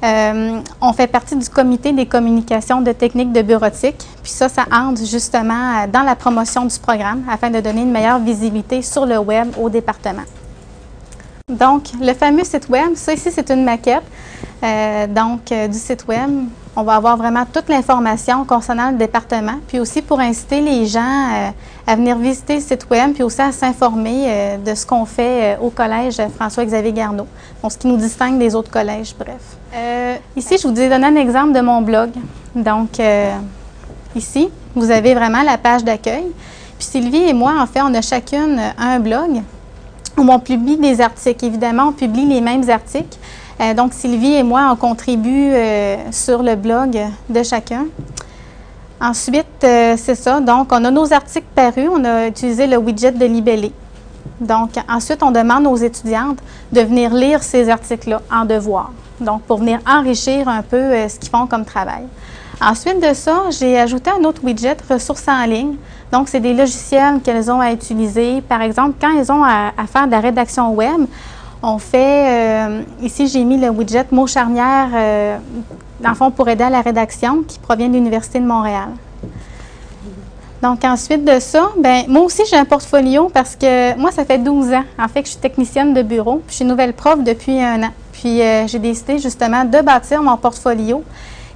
euh, 0.03 0.59
on 0.81 0.93
fait 0.93 1.07
partie 1.07 1.35
du 1.35 1.47
comité 1.47 1.91
des 1.93 2.05
communications 2.05 2.81
de 2.81 2.91
techniques 2.91 3.31
de 3.31 3.41
bureautique. 3.41 3.97
Puis 4.23 4.31
ça, 4.31 4.49
ça 4.49 4.65
entre 4.71 5.05
justement 5.05 5.87
dans 5.87 6.01
la 6.01 6.15
promotion 6.15 6.65
du 6.65 6.79
programme 6.79 7.23
afin 7.29 7.49
de 7.49 7.59
donner 7.59 7.81
une 7.81 7.91
meilleure 7.91 8.19
visibilité 8.19 8.81
sur 8.81 9.05
le 9.05 9.17
web 9.19 9.49
au 9.59 9.69
département. 9.69 10.23
Donc, 11.51 11.83
le 11.99 12.13
fameux 12.13 12.43
site 12.43 12.69
web, 12.69 12.95
ça 12.95 13.13
ici, 13.13 13.29
c'est 13.31 13.49
une 13.51 13.63
maquette 13.63 14.03
euh, 14.63 15.07
donc, 15.07 15.51
euh, 15.51 15.67
du 15.67 15.77
site 15.77 16.07
web. 16.07 16.29
On 16.75 16.83
va 16.83 16.95
avoir 16.95 17.17
vraiment 17.17 17.45
toute 17.51 17.67
l'information 17.67 18.45
concernant 18.45 18.91
le 18.91 18.97
département, 18.97 19.55
puis 19.67 19.79
aussi 19.79 20.01
pour 20.01 20.19
inciter 20.19 20.61
les 20.61 20.85
gens 20.85 21.01
euh, 21.01 21.49
à 21.85 21.95
venir 21.95 22.17
visiter 22.17 22.55
le 22.55 22.61
site 22.61 22.87
web, 22.89 23.13
puis 23.13 23.23
aussi 23.23 23.41
à 23.41 23.51
s'informer 23.51 24.57
de 24.63 24.73
ce 24.73 24.85
qu'on 24.85 25.05
fait 25.05 25.57
au 25.61 25.69
collège 25.69 26.21
François-Xavier 26.37 26.93
Garneau, 26.93 27.27
ce 27.67 27.77
qui 27.77 27.87
nous 27.87 27.97
distingue 27.97 28.39
des 28.39 28.55
autres 28.55 28.71
collèges, 28.71 29.13
bref. 29.17 29.57
ici, 30.37 30.57
je 30.61 30.67
vous 30.67 30.79
ai 30.79 30.87
donné 30.87 31.07
un 31.07 31.15
exemple 31.15 31.51
de 31.53 31.59
mon 31.59 31.81
blog. 31.81 32.11
Donc, 32.55 33.01
ici, 34.15 34.49
vous 34.75 34.91
avez 34.91 35.13
vraiment 35.13 35.43
la 35.43 35.57
page 35.57 35.83
d'accueil. 35.83 36.25
Puis 36.77 36.87
Sylvie 36.87 37.29
et 37.29 37.33
moi, 37.33 37.53
en 37.59 37.67
fait, 37.67 37.81
on 37.81 37.93
a 37.93 38.01
chacune 38.01 38.59
un 38.77 38.99
blog 38.99 39.41
où 40.17 40.21
on 40.21 40.39
publie 40.39 40.77
des 40.77 41.01
articles. 41.01 41.45
Évidemment, 41.45 41.89
on 41.89 41.91
publie 41.91 42.25
les 42.25 42.41
mêmes 42.41 42.69
articles. 42.69 43.17
Euh, 43.61 43.73
donc, 43.73 43.93
Sylvie 43.93 44.33
et 44.33 44.43
moi, 44.43 44.69
on 44.71 44.75
contribue 44.75 45.51
euh, 45.53 45.97
sur 46.11 46.41
le 46.41 46.55
blog 46.55 46.97
de 47.29 47.43
chacun. 47.43 47.85
Ensuite, 48.99 49.45
euh, 49.63 49.95
c'est 49.97 50.15
ça. 50.15 50.39
Donc, 50.39 50.69
on 50.71 50.83
a 50.83 50.91
nos 50.91 51.13
articles 51.13 51.47
parus. 51.53 51.89
On 51.91 52.03
a 52.03 52.27
utilisé 52.27 52.65
le 52.65 52.77
widget 52.77 53.11
de 53.11 53.25
libellé. 53.25 53.71
Donc, 54.39 54.71
ensuite, 54.89 55.21
on 55.21 55.31
demande 55.31 55.67
aux 55.67 55.75
étudiantes 55.75 56.39
de 56.71 56.81
venir 56.81 57.13
lire 57.13 57.43
ces 57.43 57.69
articles-là 57.69 58.21
en 58.31 58.45
devoir. 58.45 58.91
Donc, 59.19 59.43
pour 59.43 59.57
venir 59.57 59.79
enrichir 59.87 60.47
un 60.47 60.63
peu 60.63 61.07
ce 61.07 61.19
qu'ils 61.19 61.29
font 61.29 61.45
comme 61.45 61.65
travail. 61.65 62.03
Ensuite 62.59 62.99
de 62.99 63.13
ça, 63.13 63.43
j'ai 63.49 63.79
ajouté 63.79 64.11
un 64.11 64.23
autre 64.23 64.43
widget, 64.43 64.77
ressources 64.89 65.27
en 65.27 65.45
ligne. 65.45 65.75
Donc, 66.11 66.29
c'est 66.29 66.39
des 66.39 66.53
logiciels 66.53 67.19
qu'elles 67.23 67.51
ont 67.51 67.59
à 67.59 67.71
utiliser. 67.71 68.41
Par 68.41 68.61
exemple, 68.61 68.95
quand 68.99 69.17
elles 69.17 69.31
ont 69.31 69.43
à, 69.43 69.71
faire 69.91 70.07
de 70.07 70.11
la 70.11 70.19
rédaction 70.19 70.73
web, 70.73 71.05
on 71.63 71.77
fait, 71.77 72.67
euh, 72.67 72.81
ici 73.01 73.27
j'ai 73.27 73.43
mis 73.43 73.57
le 73.57 73.69
widget 73.69 74.05
mot 74.11 74.27
charnière, 74.27 74.89
euh, 74.93 75.37
dans 75.99 76.09
le 76.09 76.15
fond, 76.15 76.31
pour 76.31 76.49
aider 76.49 76.63
à 76.63 76.69
la 76.69 76.81
rédaction, 76.81 77.43
qui 77.43 77.59
provient 77.59 77.87
de 77.87 77.93
l'Université 77.93 78.39
de 78.39 78.45
Montréal. 78.45 78.89
Donc, 80.61 80.83
ensuite 80.83 81.25
de 81.25 81.39
ça, 81.39 81.71
ben 81.79 82.03
moi 82.07 82.21
aussi, 82.21 82.43
j'ai 82.49 82.55
un 82.55 82.65
portfolio 82.65 83.29
parce 83.33 83.55
que 83.55 83.97
moi, 83.97 84.11
ça 84.11 84.25
fait 84.25 84.37
12 84.37 84.73
ans, 84.73 84.83
en 84.99 85.07
fait, 85.07 85.21
que 85.23 85.27
je 85.27 85.31
suis 85.31 85.41
technicienne 85.41 85.93
de 85.93 86.03
bureau. 86.03 86.35
Puis, 86.45 86.51
je 86.51 86.55
suis 86.57 86.65
nouvelle 86.65 86.93
prof 86.93 87.23
depuis 87.23 87.59
un 87.59 87.81
an. 87.81 87.89
Puis, 88.11 88.41
euh, 88.41 88.67
j'ai 88.67 88.77
décidé 88.77 89.17
justement 89.17 89.65
de 89.65 89.81
bâtir 89.81 90.21
mon 90.21 90.37
portfolio 90.37 91.03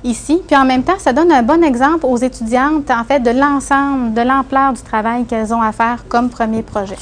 ici. 0.04 0.42
Puis 0.48 0.56
en 0.56 0.66
même 0.66 0.84
temps, 0.84 0.98
ça 0.98 1.14
donne 1.14 1.32
un 1.32 1.44
bon 1.44 1.64
exemple 1.64 2.06
aux 2.06 2.18
étudiantes, 2.18 2.90
en 2.90 3.04
fait, 3.04 3.20
de 3.20 3.32
l'ensemble, 3.32 4.14
de 4.14 4.22
l'ampleur 4.22 4.74
du 4.74 4.82
travail 4.82 5.26
qu'elles 5.26 5.54
ont 5.54 5.62
à 5.62 5.72
faire 5.72 6.06
comme 6.08 6.30
premier 6.30 6.62
projet. 6.62 6.98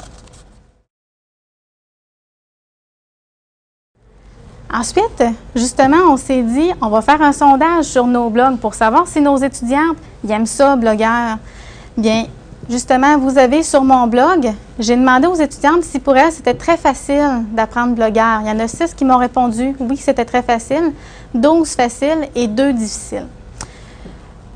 Ensuite, 4.73 5.23
justement, 5.55 5.97
on 6.09 6.17
s'est 6.17 6.41
dit, 6.41 6.71
on 6.81 6.89
va 6.89 7.03
faire 7.03 7.21
un 7.21 7.31
sondage 7.31 7.85
sur 7.85 8.07
nos 8.07 8.31
blogs 8.31 8.57
pour 8.57 8.73
savoir 8.73 9.07
si 9.07 9.21
nos 9.21 9.37
étudiantes 9.37 9.97
aiment 10.27 10.47
ça, 10.47 10.75
blogueur. 10.75 11.37
Bien, 11.95 12.25
justement, 12.67 13.19
vous 13.19 13.37
avez 13.37 13.61
sur 13.61 13.83
mon 13.83 14.07
blog, 14.07 14.51
j'ai 14.79 14.95
demandé 14.95 15.27
aux 15.27 15.35
étudiantes 15.35 15.83
si 15.83 15.99
pour 15.99 16.17
elles 16.17 16.31
c'était 16.31 16.55
très 16.55 16.75
facile 16.75 17.43
d'apprendre 17.51 17.93
blogueur. 17.93 18.41
Il 18.41 18.47
y 18.47 18.51
en 18.51 18.59
a 18.59 18.67
six 18.67 18.95
qui 18.95 19.05
m'ont 19.05 19.19
répondu 19.19 19.75
oui, 19.79 19.95
c'était 19.97 20.25
très 20.25 20.41
facile, 20.41 20.91
12 21.35 21.69
faciles 21.69 22.29
et 22.33 22.47
deux 22.47 22.73
difficiles. 22.73 23.27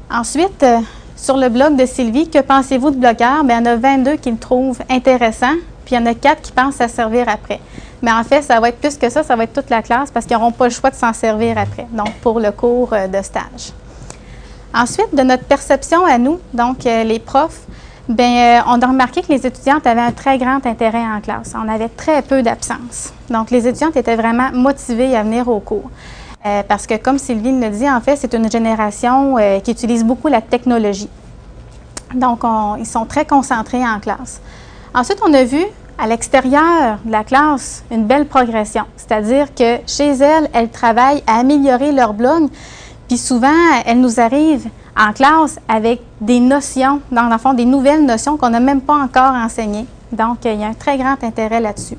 Ensuite, 0.10 0.64
euh, 0.64 0.80
sur 1.16 1.38
le 1.38 1.50
blog 1.50 1.76
de 1.76 1.86
Sylvie, 1.86 2.28
que 2.28 2.40
pensez-vous 2.40 2.90
de 2.90 2.96
blogueur? 2.96 3.44
Bien, 3.44 3.60
il 3.60 3.68
y 3.68 3.70
en 3.70 3.74
a 3.74 3.76
22 3.76 4.16
qui 4.16 4.32
le 4.32 4.38
trouvent 4.38 4.80
intéressant, 4.90 5.54
puis 5.86 5.94
il 5.96 6.00
y 6.00 6.02
en 6.02 6.08
a 6.08 6.16
quatre 6.16 6.42
qui 6.42 6.52
pensent 6.52 6.82
à 6.82 6.88
servir 6.88 7.30
après. 7.30 7.60
Mais 8.02 8.12
en 8.12 8.24
fait, 8.24 8.42
ça 8.42 8.60
va 8.60 8.70
être 8.70 8.80
plus 8.80 8.98
que 8.98 9.10
ça, 9.10 9.24
ça 9.24 9.36
va 9.36 9.44
être 9.44 9.54
toute 9.54 9.70
la 9.70 9.82
classe 9.82 10.12
parce 10.12 10.26
qu'ils 10.26 10.38
n'auront 10.38 10.52
pas 10.52 10.66
le 10.66 10.72
choix 10.72 10.90
de 10.90 10.96
s'en 10.96 11.14
servir 11.14 11.58
après, 11.58 11.88
donc 11.92 12.14
pour 12.22 12.40
le 12.40 12.52
cours 12.52 12.94
euh, 12.94 13.08
de 13.08 13.22
stage. 13.24 13.74
Ensuite, 14.74 15.16
de 15.16 15.24
notre 15.24 15.46
perception 15.46 16.06
à 16.06 16.18
nous, 16.18 16.40
donc 16.54 16.86
euh, 16.86 17.04
les 17.04 17.20
profs, 17.20 17.62
bien, 18.08 18.64
on 18.68 18.80
a 18.82 18.88
remarqué 18.88 19.22
que 19.22 19.32
les 19.32 19.46
étudiantes 19.46 19.88
avaient 19.88 20.02
un 20.02 20.12
très 20.12 20.38
grand 20.38 20.66
intérêt 20.66 21.04
en 21.04 21.20
classe. 21.22 21.54
On 21.56 21.68
avait 21.68 21.90
très 21.90 22.22
peu 22.22 22.42
d'absence. 22.42 23.14
Donc, 23.30 23.52
les 23.52 23.68
étudiantes 23.68 23.96
étaient 23.96 24.16
vraiment 24.16 24.52
motivées 24.54 25.16
à 25.16 25.24
venir 25.24 25.48
au 25.48 25.60
cours. 25.60 25.90
Euh, 26.46 26.64
parce 26.68 26.86
que, 26.86 26.96
comme 26.96 27.18
Sylvie 27.18 27.52
le 27.52 27.70
dit, 27.70 27.90
en 27.90 28.00
fait, 28.00 28.16
c'est 28.16 28.34
une 28.34 28.50
génération 28.50 29.38
euh, 29.38 29.60
qui 29.60 29.72
utilise 29.72 30.04
beaucoup 30.04 30.28
la 30.28 30.42
technologie. 30.42 31.10
Donc, 32.14 32.42
ils 32.80 32.86
sont 32.86 33.06
très 33.06 33.26
concentrés 33.26 33.86
en 33.86 34.00
classe. 34.00 34.40
Ensuite, 34.94 35.20
on 35.26 35.34
a 35.34 35.44
vu 35.44 35.66
à 35.98 36.08
l'extérieur 36.08 37.00
de 37.06 37.12
la 37.12 37.24
classe 37.24 37.84
une 37.92 38.06
belle 38.06 38.26
progression. 38.26 38.84
C'est-à-dire 38.96 39.54
que 39.54 39.78
chez 39.88 40.12
elles, 40.12 40.50
elles 40.54 40.70
travaillent 40.70 41.24
à 41.28 41.40
améliorer 41.40 41.92
leur 41.92 42.14
blog. 42.14 42.50
Puis 43.08 43.18
souvent, 43.18 43.48
elles 43.86 44.00
nous 44.00 44.20
arrivent 44.20 44.68
en 44.98 45.14
classe 45.14 45.60
avec 45.68 46.02
des 46.20 46.40
notions, 46.40 47.02
dans 47.12 47.30
le 47.30 47.38
fond, 47.38 47.54
des 47.54 47.66
nouvelles 47.66 48.06
notions 48.06 48.38
qu'on 48.38 48.50
n'a 48.50 48.60
même 48.60 48.82
pas 48.82 48.96
encore 48.96 49.34
enseignées. 49.34 49.86
Donc, 50.12 50.40
il 50.46 50.60
y 50.60 50.64
a 50.64 50.68
un 50.68 50.74
très 50.74 50.98
grand 50.98 51.22
intérêt 51.24 51.60
là-dessus. 51.60 51.98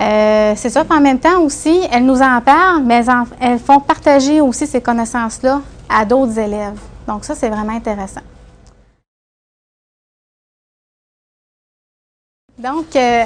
Euh, 0.00 0.54
c'est 0.56 0.70
ça. 0.70 0.84
en 0.88 1.00
même 1.00 1.18
temps 1.18 1.40
aussi, 1.40 1.80
elles 1.90 2.04
nous 2.04 2.22
en 2.22 2.40
parlent, 2.40 2.82
mais 2.84 3.04
elles, 3.40 3.58
font 3.58 3.80
partager 3.80 4.40
aussi 4.40 4.66
ces 4.66 4.80
connaissances-là 4.80 5.60
à 5.88 6.04
d'autres 6.04 6.38
élèves. 6.38 6.78
Donc 7.06 7.24
ça, 7.24 7.34
c'est 7.34 7.48
vraiment 7.48 7.72
intéressant. 7.72 8.20
Donc, 12.62 12.94
euh, 12.94 13.24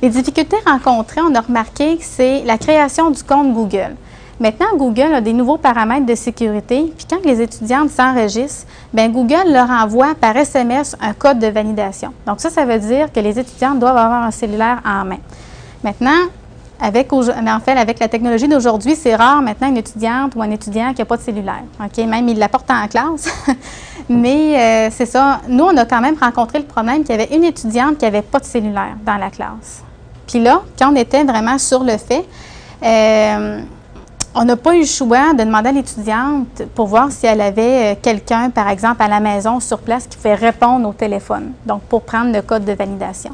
les 0.00 0.08
difficultés 0.08 0.56
rencontrées, 0.64 1.20
on 1.20 1.34
a 1.34 1.40
remarqué 1.40 1.96
que 1.96 2.04
c'est 2.04 2.44
la 2.44 2.58
création 2.58 3.10
du 3.10 3.24
compte 3.24 3.52
Google. 3.52 3.96
Maintenant, 4.38 4.76
Google 4.76 5.14
a 5.14 5.20
des 5.20 5.32
nouveaux 5.32 5.56
paramètres 5.56 6.06
de 6.06 6.14
sécurité, 6.14 6.92
puis 6.96 7.04
quand 7.10 7.24
les 7.24 7.40
étudiantes 7.42 7.90
s'enregistrent, 7.90 8.68
bien, 8.92 9.08
Google 9.08 9.50
leur 9.50 9.68
envoie 9.68 10.14
par 10.14 10.36
SMS 10.36 10.94
un 11.00 11.12
code 11.12 11.40
de 11.40 11.48
validation. 11.48 12.12
Donc 12.24 12.38
ça, 12.38 12.50
ça 12.50 12.64
veut 12.64 12.78
dire 12.78 13.12
que 13.12 13.18
les 13.18 13.36
étudiantes 13.36 13.80
doivent 13.80 13.96
avoir 13.96 14.22
un 14.22 14.30
cellulaire 14.30 14.80
en 14.84 15.04
main. 15.04 15.18
Maintenant, 15.82 16.28
avec, 16.80 17.12
en 17.12 17.60
fait, 17.60 17.72
avec 17.72 17.98
la 17.98 18.08
technologie 18.08 18.46
d'aujourd'hui, 18.46 18.94
c'est 18.94 19.16
rare 19.16 19.42
maintenant 19.42 19.68
une 19.68 19.76
étudiante 19.76 20.34
ou 20.36 20.42
un 20.42 20.50
étudiant 20.50 20.92
qui 20.92 21.00
n'a 21.00 21.04
pas 21.04 21.16
de 21.16 21.22
cellulaire. 21.22 21.64
OK? 21.84 21.96
Même 22.06 22.28
il 22.28 22.38
l'apporte 22.38 22.70
en 22.70 22.86
classe. 22.86 23.28
Mais 24.08 24.56
euh, 24.56 24.88
c'est 24.92 25.06
ça. 25.06 25.40
Nous, 25.48 25.64
on 25.64 25.76
a 25.76 25.84
quand 25.84 26.00
même 26.00 26.16
rencontré 26.20 26.58
le 26.58 26.64
problème 26.64 27.02
qu'il 27.02 27.10
y 27.10 27.20
avait 27.20 27.34
une 27.34 27.44
étudiante 27.44 27.98
qui 27.98 28.04
n'avait 28.04 28.22
pas 28.22 28.38
de 28.38 28.44
cellulaire 28.44 28.96
dans 29.04 29.16
la 29.16 29.30
classe. 29.30 29.82
Puis 30.26 30.40
là, 30.40 30.62
quand 30.78 30.92
on 30.92 30.96
était 30.96 31.24
vraiment 31.24 31.58
sur 31.58 31.82
le 31.82 31.96
fait, 31.96 32.24
euh, 32.84 33.60
on 34.34 34.44
n'a 34.44 34.56
pas 34.56 34.76
eu 34.76 34.80
le 34.80 34.86
choix 34.86 35.32
de 35.32 35.42
demander 35.42 35.70
à 35.70 35.72
l'étudiante 35.72 36.62
pour 36.74 36.86
voir 36.86 37.10
si 37.10 37.26
elle 37.26 37.40
avait 37.40 37.92
euh, 37.92 37.94
quelqu'un, 38.00 38.50
par 38.50 38.68
exemple, 38.68 39.02
à 39.02 39.08
la 39.08 39.20
maison, 39.20 39.58
sur 39.58 39.78
place, 39.78 40.06
qui 40.06 40.16
pouvait 40.16 40.34
répondre 40.34 40.88
au 40.88 40.92
téléphone, 40.92 41.52
donc 41.66 41.82
pour 41.82 42.02
prendre 42.02 42.32
le 42.32 42.42
code 42.42 42.64
de 42.64 42.72
validation. 42.72 43.30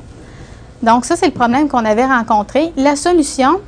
Donc, 0.84 1.06
ça, 1.06 1.16
c'est 1.16 1.26
le 1.26 1.32
problème 1.32 1.66
qu'on 1.66 1.84
avait 1.84 2.04
rencontré. 2.04 2.70
La 2.76 2.94
solution, 2.94 3.58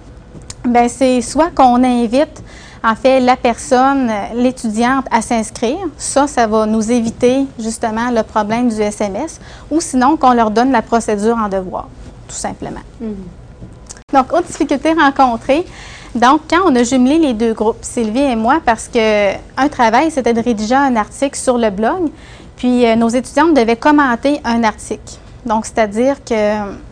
ben, 0.66 0.86
c'est 0.86 1.22
soit 1.22 1.48
qu'on 1.48 1.82
invite, 1.82 2.42
en 2.84 2.94
fait, 2.94 3.20
la 3.20 3.36
personne, 3.36 4.10
l'étudiante, 4.34 5.06
à 5.10 5.22
s'inscrire. 5.22 5.78
Ça, 5.96 6.26
ça 6.26 6.46
va 6.46 6.66
nous 6.66 6.92
éviter 6.92 7.46
justement 7.58 8.10
le 8.10 8.22
problème 8.22 8.68
du 8.68 8.82
SMS. 8.82 9.40
Ou 9.70 9.80
sinon, 9.80 10.18
qu'on 10.18 10.34
leur 10.34 10.50
donne 10.50 10.70
la 10.70 10.82
procédure 10.82 11.38
en 11.38 11.48
devoir, 11.48 11.88
tout 12.28 12.36
simplement. 12.36 12.84
Mm-hmm. 13.02 14.12
Donc, 14.12 14.32
autre 14.34 14.46
difficulté 14.48 14.92
rencontrée. 14.92 15.64
Donc, 16.14 16.42
quand 16.50 16.60
on 16.66 16.74
a 16.76 16.82
jumelé 16.82 17.18
les 17.18 17.32
deux 17.32 17.54
groupes, 17.54 17.78
Sylvie 17.80 18.20
et 18.20 18.36
moi, 18.36 18.60
parce 18.62 18.88
qu'un 18.88 19.68
travail, 19.70 20.10
c'était 20.10 20.34
de 20.34 20.42
rédiger 20.42 20.74
un 20.74 20.96
article 20.96 21.38
sur 21.38 21.56
le 21.56 21.70
blog, 21.70 22.10
puis 22.56 22.84
euh, 22.84 22.94
nos 22.94 23.08
étudiantes 23.08 23.54
devaient 23.54 23.76
commenter 23.76 24.38
un 24.44 24.64
article. 24.64 25.14
Donc, 25.46 25.64
c'est-à-dire 25.64 26.22
que 26.22 26.85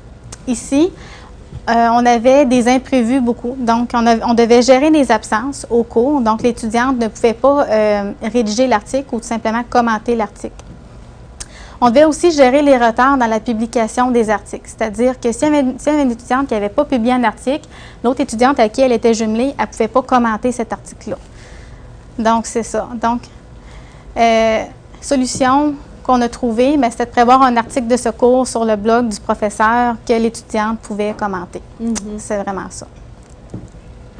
ici, 0.47 0.91
euh, 1.69 1.89
on 1.93 2.05
avait 2.05 2.45
des 2.45 2.69
imprévus 2.69 3.21
beaucoup. 3.21 3.57
Donc, 3.59 3.91
on, 3.95 4.35
devait 4.35 4.61
gérer 4.61 4.91
les 4.91 5.11
absences 5.11 5.67
au 5.71 5.83
cours. 5.83 6.21
Donc, 6.21 6.43
l'étudiante 6.43 6.99
ne 6.99 7.09
pouvait 7.09 7.33
pas 7.33 7.67
euh, 7.67 8.13
rédiger 8.23 8.67
l'article 8.67 9.15
ou 9.15 9.19
tout 9.19 9.27
simplement 9.27 9.63
commenter 9.69 10.15
l'article. 10.15 10.55
On 11.81 11.89
devait 11.89 12.05
aussi 12.05 12.31
gérer 12.31 12.63
les 12.63 12.77
retards 12.77 13.17
dans 13.17 13.27
la 13.27 13.41
publication 13.41 14.11
des 14.11 14.31
articles. 14.31 14.67
C'est-à-dire 14.67 15.19
que 15.19 15.33
s'il 15.33 15.43
y, 15.43 15.57
avait 15.57 16.03
une 16.03 16.11
étudiante 16.11 16.49
qui 16.49 16.55
n'avait 16.55 16.69
pas 16.69 16.85
publié 16.85 17.13
un 17.13 17.25
article, 17.25 17.67
l'autre 18.03 18.21
étudiante 18.21 18.61
à 18.61 18.69
qui 18.69 18.83
elle 18.83 18.93
était 18.93 19.15
jumelée, 19.15 19.55
elle 19.59 19.67
ne 19.67 19.71
pouvait 19.71 19.89
pas 19.89 20.03
commenter 20.03 20.53
cet 20.53 20.73
article-là. 20.73 21.17
Donc, 22.19 22.47
c'est 22.47 22.63
ça. 22.63 22.89
Donc, 23.01 23.23
euh, 24.17 24.65
solution, 25.01 25.75
qu'on 26.05 26.21
a 26.21 26.29
trouvé, 26.29 26.79
c'était 26.91 27.07
de 27.07 27.11
prévoir 27.11 27.43
un 27.43 27.57
article 27.57 27.89
de 27.89 27.97
secours 27.97 28.47
sur 28.47 28.65
le 28.65 28.77
blog 28.77 29.09
du 29.09 29.19
professeur 29.19 29.97
que 30.07 30.13
l'étudiante 30.13 30.79
pouvait 30.81 31.15
commenter. 31.15 31.63
Mm-hmm. 31.83 32.19
C'est 32.19 32.37
vraiment 32.37 32.69
ça. 32.71 32.87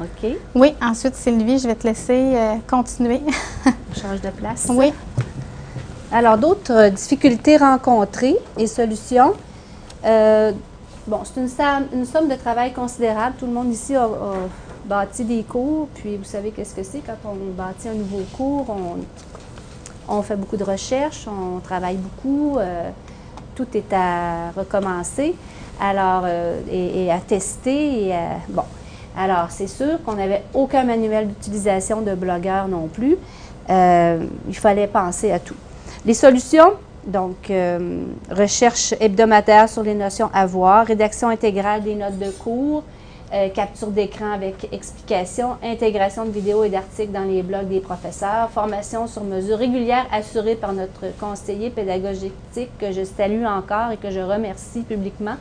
OK. 0.01 0.31
Oui, 0.55 0.73
ensuite, 0.81 1.15
Sylvie, 1.15 1.59
je 1.59 1.67
vais 1.67 1.75
te 1.75 1.87
laisser 1.87 2.33
euh, 2.35 2.55
continuer. 2.67 3.21
On 3.65 3.93
change 3.93 4.19
de 4.19 4.29
place. 4.29 4.67
Oui. 4.69 4.91
Alors, 6.11 6.37
d'autres 6.37 6.73
euh, 6.73 6.89
difficultés 6.89 7.57
rencontrées 7.57 8.35
et 8.57 8.67
solutions. 8.67 9.33
Euh, 10.05 10.51
bon, 11.07 11.19
c'est 11.23 11.39
une, 11.39 11.49
une, 11.93 12.05
somme 12.05 12.27
de 12.27 12.35
travail 12.35 12.73
considérable. 12.73 13.35
Tout 13.39 13.45
le 13.45 13.53
monde 13.53 13.71
ici 13.71 13.95
a, 13.95 14.07
bâti 14.85 15.23
des 15.23 15.43
cours, 15.43 15.87
puis 15.95 16.17
vous 16.17 16.23
savez 16.23 16.51
qu'est-ce 16.51 16.75
que 16.75 16.83
c'est 16.83 16.99
quand 16.99 17.17
on 17.25 17.53
bâtit 17.57 17.89
un 17.89 17.95
nouveau 17.95 18.23
cours, 18.37 18.67
on 18.69 18.97
on 20.07 20.21
fait 20.21 20.35
beaucoup 20.35 20.57
de 20.57 20.63
recherches, 20.63 21.27
on 21.27 21.59
travaille 21.59 21.97
beaucoup, 21.97 22.57
euh, 22.57 22.89
tout 23.55 23.67
est 23.73 23.93
à 23.93 24.51
recommencer, 24.55 25.35
alors, 25.81 26.23
euh, 26.25 26.59
et, 26.71 27.11
à 27.11 27.19
tester. 27.19 28.13
Bon, 28.49 28.63
alors 29.17 29.47
c'est 29.49 29.67
sûr 29.67 30.01
qu'on 30.05 30.13
n'avait 30.13 30.43
aucun 30.53 30.83
manuel 30.83 31.27
d'utilisation 31.27 32.01
de 32.01 32.13
blogueur 32.13 32.67
non 32.67 32.87
plus. 32.87 33.17
Euh, 33.69 34.23
il 34.47 34.55
fallait 34.55 34.87
penser 34.87 35.31
à 35.31 35.39
tout. 35.39 35.55
Les 36.05 36.13
solutions, 36.13 36.73
donc 37.07 37.51
recherche 38.31 38.93
hebdomadaire 38.99 39.69
sur 39.69 39.83
les 39.83 39.95
notions 39.95 40.29
à 40.33 40.45
voir, 40.45 40.85
rédaction 40.85 41.29
intégrale 41.29 41.83
des 41.83 41.95
notes 41.95 42.19
de 42.19 42.29
cours, 42.29 42.83
euh, 43.35 43.49
capture 43.49 43.87
d'écran 43.89 44.31
avec 44.31 44.69
explication, 44.71 45.57
intégration 45.61 46.23
de 46.23 46.29
vidéos 46.29 46.63
et 46.63 46.69
d'articles 46.69 47.11
dans 47.11 47.25
les 47.25 47.43
blogs 47.43 47.67
des 47.67 47.81
professeurs, 47.81 48.49
formation 48.49 49.07
sur 49.07 49.25
mesure 49.25 49.57
régulière 49.57 50.05
assurée 50.13 50.55
par 50.55 50.71
notre 50.71 51.13
conseiller 51.19 51.69
pédagogique 51.69 52.31
que 52.79 52.93
je 52.93 53.03
salue 53.03 53.43
encore 53.43 53.91
et 53.91 53.97
que 53.97 54.09
je 54.09 54.21
remercie 54.21 54.83
publiquement 54.83 55.35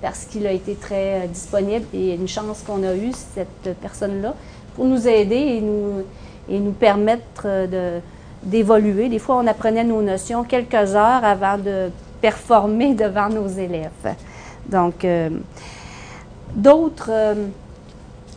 parce 0.00 0.26
qu'il 0.26 0.46
a 0.46 0.52
été 0.52 0.76
très 0.76 1.22
euh, 1.22 1.26
disponible 1.26 1.86
et 1.92 2.14
une 2.14 2.28
chance 2.28 2.62
qu'on 2.64 2.84
a 2.84 2.94
eue, 2.94 3.10
cette 3.34 3.76
personne-là, 3.80 4.34
pour 4.76 4.84
nous 4.84 5.08
aider 5.08 5.34
et 5.34 5.60
nous, 5.60 6.04
et 6.48 6.60
nous 6.60 6.72
permettre 6.72 7.46
euh, 7.46 7.98
d'évoluer. 8.44 9.08
Des 9.08 9.18
fois, 9.18 9.38
on 9.38 9.46
apprenait 9.48 9.82
nos 9.82 10.02
notions 10.02 10.44
quelques 10.44 10.94
heures 10.94 11.24
avant 11.24 11.58
de 11.58 11.90
performer 12.20 12.94
devant 12.94 13.28
nos 13.28 13.48
élèves. 13.48 14.14
Donc, 14.68 15.04
d'autres 16.54 17.10
euh, 17.10 17.46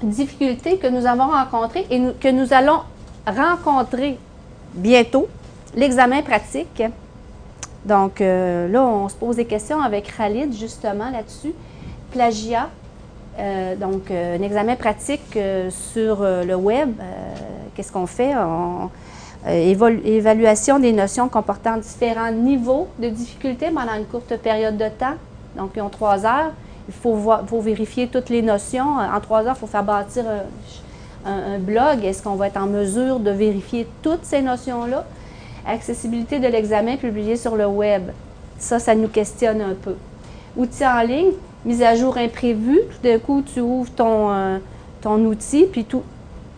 difficultés 0.02 0.78
que 0.78 0.88
nous 0.88 1.06
avons 1.06 1.28
rencontrées 1.28 1.86
et 1.90 2.02
que 2.20 2.30
nous 2.30 2.54
allons 2.54 2.82
rencontrer 3.26 4.18
bientôt, 4.74 5.28
l'examen 5.76 6.22
pratique. 6.22 6.84
Donc 7.86 8.22
euh, 8.22 8.68
là, 8.70 8.84
on 8.84 9.10
se 9.10 9.16
pose 9.16 9.38
des 9.38 9.46
questions 9.46 9.82
avec 9.82 10.16
Khalid 10.16 10.54
justement 10.54 11.10
là-dessus. 11.10 11.54
Plagiat, 12.12 12.70
euh, 13.40 13.76
donc 13.76 14.12
un 14.12 14.42
examen 14.42 14.76
pratique 14.76 15.38
sur 15.70 16.22
le 16.22 16.56
web 16.56 16.92
qu'est-ce 17.74 17.92
qu'on 17.92 18.08
fait? 18.08 18.36
On, 18.36 18.90
évaluation 19.46 20.80
des 20.80 20.94
notions 20.94 21.28
comportant 21.28 21.76
différents 21.76 22.32
niveaux 22.32 22.88
de 22.98 23.10
difficulté 23.10 23.72
pendant 23.72 23.96
une 23.96 24.06
courte 24.06 24.38
période 24.38 24.78
de 24.78 24.88
temps. 24.88 25.16
Donc, 25.58 25.72
ils 25.76 25.82
ont 25.82 25.90
trois 25.90 26.26
heures. 26.26 26.54
Il 26.88 26.94
faut, 26.94 27.62
vérifier 27.62 28.08
toutes 28.08 28.30
les 28.30 28.42
notions. 28.42 28.98
En 28.98 29.20
trois 29.22 29.46
heures, 29.46 29.56
il 29.56 29.60
faut 29.60 29.68
faire 29.68 29.84
bâtir 29.84 30.26
un, 31.26 31.60
blog. 31.60 32.04
Est-ce 32.04 32.22
qu'on 32.22 32.36
va 32.36 32.48
être 32.48 32.58
en 32.58 32.68
mesure 32.68 33.20
de 33.20 33.32
vérifier 33.32 33.88
toutes 34.02 34.26
ces 34.26 34.42
notions-là? 34.42 35.06
Accessibilité 35.66 36.40
de 36.40 36.48
l'examen 36.48 36.98
publié 36.98 37.38
sur 37.38 37.56
le 37.56 37.66
web. 37.66 38.12
Ça, 38.60 38.80
ça 38.80 38.96
nous 38.96 39.08
questionne 39.08 39.62
un 39.62 39.76
peu. 39.76 39.96
Outils 40.58 40.86
en 40.86 41.02
ligne, 41.02 41.32
mise 41.64 41.82
à 41.82 41.96
jour 41.96 42.18
imprévue. 42.18 42.82
Tout 42.92 43.08
d'un 43.08 43.20
coup, 43.20 43.42
tu 43.42 43.62
ouvres 43.62 43.92
ton, 43.92 44.32
euh, 44.32 44.60
outil, 45.06 45.66
puis 45.72 45.86
tout. 45.86 46.04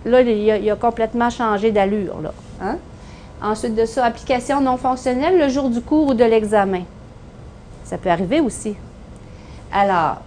Là, 0.06 0.22
il 0.22 0.70
a, 0.70 0.76
complètement 0.76 1.30
changé 1.30 1.72
d'allure. 1.72 2.16
Hein? 2.62 2.78
Ensuite 3.42 3.76
de 3.76 3.86
ça, 3.86 4.06
application 4.06 4.62
non 4.62 4.78
fonctionnelle 4.78 5.38
le 5.40 5.50
jour 5.50 5.70
du 5.70 5.82
cours 5.82 6.08
ou 6.08 6.14
de 6.14 6.24
l'examen. 6.24 6.84
Ça 7.84 7.98
peut 7.98 8.10
arriver 8.10 8.40
aussi. 8.40 8.76
Alors, 9.78 10.22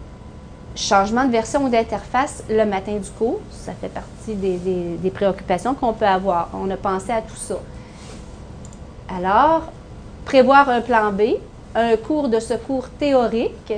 changement 0.77 1.25
de 1.25 1.31
version 1.31 1.65
ou 1.65 1.71
d'interface 1.71 2.45
le 2.51 2.67
matin 2.67 2.99
du 2.99 3.09
cours, 3.09 3.41
ça 3.51 3.73
fait 3.73 3.89
partie 3.89 4.35
des, 4.35 5.11
préoccupations 5.11 5.73
qu'on 5.73 5.95
peut 5.95 6.05
avoir. 6.07 6.51
On 6.53 6.71
a 6.71 6.77
pensé 6.77 7.13
à 7.13 7.23
tout 7.23 7.35
ça. 7.35 7.57
Alors, 9.09 9.73
prévoir 10.27 10.69
un 10.69 10.83
plan 10.83 11.13
B, 11.13 11.39
un 11.75 11.97
cours 11.97 12.29
de 12.29 12.41
secours 12.41 12.91
théorique. 12.91 13.73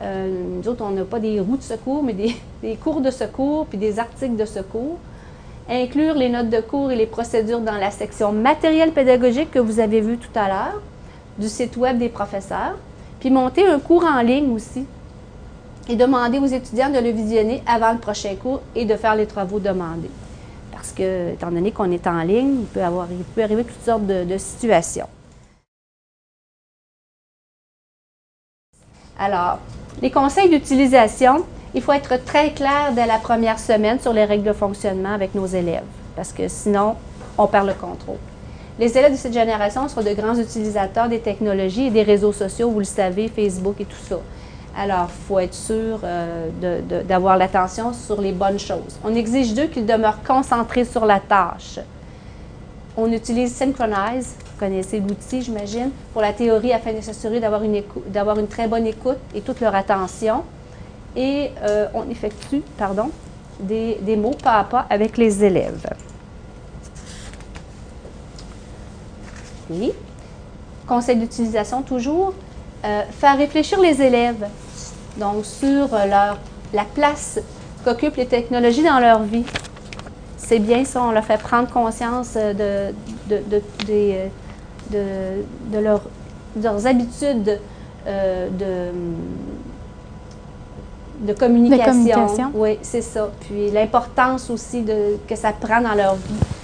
Euh, 0.00 0.44
nous 0.56 0.66
autres, 0.66 0.82
on 0.82 0.92
n'a 0.92 1.04
pas 1.04 1.20
des 1.20 1.40
roues 1.40 1.58
de 1.58 1.62
secours, 1.62 2.02
mais 2.02 2.14
des, 2.14 2.34
des, 2.62 2.76
cours 2.76 3.02
de 3.02 3.10
secours 3.10 3.66
puis 3.66 3.76
des 3.76 3.98
articles 3.98 4.36
de 4.36 4.46
secours. 4.46 4.96
Inclure 5.68 6.14
les 6.14 6.30
notes 6.30 6.48
de 6.48 6.62
cours 6.62 6.90
et 6.90 6.96
les 6.96 7.06
procédures 7.06 7.60
dans 7.60 7.76
la 7.76 7.90
section 7.90 8.32
matériel 8.32 8.92
pédagogique 8.92 9.50
que 9.50 9.58
vous 9.58 9.78
avez 9.78 10.00
vu 10.00 10.16
tout 10.16 10.38
à 10.38 10.48
l'heure 10.48 10.80
du 11.36 11.50
site 11.50 11.76
web 11.76 11.98
des 11.98 12.08
professeurs. 12.08 12.76
Puis 13.20 13.30
monter 13.30 13.66
un 13.66 13.78
cours 13.78 14.04
en 14.04 14.20
ligne 14.20 14.50
aussi 14.52 14.86
et 15.88 15.96
demander 15.96 16.38
aux 16.38 16.46
étudiants 16.46 16.90
de 16.90 16.98
le 16.98 17.10
visionner 17.10 17.62
avant 17.66 17.92
le 17.92 17.98
prochain 17.98 18.34
cours 18.36 18.60
et 18.74 18.84
de 18.84 18.96
faire 18.96 19.14
les 19.14 19.26
travaux 19.26 19.60
demandés. 19.60 20.10
Parce 20.72 20.92
que, 20.92 21.32
étant 21.32 21.50
donné 21.50 21.72
qu'on 21.72 21.90
est 21.90 22.06
en 22.06 22.22
ligne, 22.22 22.60
il 22.60 22.66
peut, 22.66 22.82
avoir, 22.82 23.06
il 23.10 23.24
peut 23.24 23.42
arriver 23.42 23.64
toutes 23.64 23.84
sortes 23.84 24.06
de, 24.06 24.38
situations. 24.38 25.08
Alors, 29.18 29.58
les 30.02 30.10
conseils 30.10 30.50
d'utilisation, 30.50 31.46
il 31.74 31.80
faut 31.80 31.92
être 31.92 32.22
très 32.24 32.52
clair 32.52 32.92
dès 32.94 33.06
la 33.06 33.18
première 33.18 33.58
semaine 33.58 33.98
sur 33.98 34.12
les 34.12 34.24
règles 34.24 34.44
de 34.44 34.52
fonctionnement 34.52 35.14
avec 35.14 35.34
nos 35.34 35.46
élèves, 35.46 35.86
parce 36.14 36.32
que 36.32 36.48
sinon, 36.48 36.96
on 37.38 37.46
perd 37.46 37.66
le 37.66 37.74
contrôle. 37.74 38.18
Les 38.78 38.98
élèves 38.98 39.12
de 39.12 39.16
cette 39.16 39.32
génération 39.32 39.88
sont 39.88 40.02
de 40.02 40.12
grands 40.12 40.34
utilisateurs 40.34 41.08
des 41.08 41.20
technologies 41.20 41.86
et 41.86 41.90
des 41.90 42.02
réseaux 42.02 42.32
sociaux, 42.32 42.70
vous 42.70 42.80
le 42.80 42.84
savez, 42.84 43.28
Facebook 43.28 43.76
et 43.80 43.86
tout 43.86 43.96
ça. 44.06 44.18
Alors, 44.76 45.08
il 45.08 45.26
faut 45.26 45.38
être 45.38 45.54
sûr 45.54 46.00
euh, 46.04 46.80
d'avoir 47.08 47.38
l'attention 47.38 47.94
sur 47.94 48.20
les 48.20 48.32
bonnes 48.32 48.58
choses. 48.58 48.98
On 49.02 49.14
exige 49.14 49.54
d'eux 49.54 49.68
qu'ils 49.68 49.86
demeurent 49.86 50.22
concentrés 50.22 50.84
sur 50.84 51.06
la 51.06 51.20
tâche. 51.20 51.78
On 52.98 53.10
utilise 53.10 53.54
Synchronize, 53.54 54.34
vous 54.44 54.60
connaissez 54.60 55.00
l'outil, 55.00 55.40
j'imagine, 55.40 55.90
pour 56.12 56.20
la 56.20 56.34
théorie 56.34 56.74
afin 56.74 56.92
de 56.92 57.00
s'assurer 57.00 57.40
d'avoir 57.40 57.62
une, 57.62 58.46
très 58.46 58.68
bonne 58.68 58.86
écoute 58.86 59.18
et 59.34 59.40
toute 59.40 59.62
leur 59.62 59.74
attention. 59.74 60.42
Et 61.16 61.50
euh, 61.62 61.86
on 61.94 62.10
effectue 62.10 62.60
pardon, 62.76 63.10
des 63.58 64.16
mots 64.16 64.36
pas 64.42 64.58
à 64.58 64.64
pas 64.64 64.86
avec 64.90 65.16
les 65.16 65.42
élèves. 65.42 65.88
Oui. 69.70 69.92
Conseil 70.86 71.16
d'utilisation 71.16 71.82
toujours. 71.82 72.34
Euh, 72.84 73.02
faire 73.10 73.36
réfléchir 73.36 73.80
les 73.80 74.00
élèves 74.00 74.46
donc 75.16 75.44
sur 75.44 75.88
leur, 75.90 76.38
la 76.72 76.84
place 76.84 77.40
qu'occupent 77.84 78.16
les 78.16 78.26
technologies 78.26 78.84
dans 78.84 79.00
leur 79.00 79.22
vie. 79.22 79.44
C'est 80.36 80.58
bien 80.58 80.84
ça, 80.84 81.02
on 81.02 81.10
leur 81.10 81.24
fait 81.24 81.38
prendre 81.38 81.68
conscience 81.68 82.34
de, 82.34 82.92
de, 83.28 83.42
de, 83.48 85.00
de 85.72 85.78
leur, 85.78 86.02
leurs 86.62 86.86
habitudes 86.86 87.58
euh, 88.06 88.48
de, 91.20 91.32
communication. 91.32 92.52
Oui, 92.54 92.78
c'est 92.82 93.02
ça. 93.02 93.30
Puis 93.40 93.70
l'importance 93.70 94.48
aussi 94.50 94.82
de, 94.82 95.16
que 95.26 95.34
ça 95.34 95.52
prend 95.52 95.80
dans 95.80 95.94
leur 95.94 96.14
vie, 96.14 96.34
euh, 96.34 96.55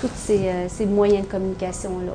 tous 0.00 0.10
ces, 0.14 0.68
ces 0.68 0.86
moyens 0.86 1.26
de 1.26 1.30
communication-là. 1.30 2.12